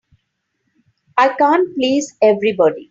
[1.15, 2.79] I can't please everybody.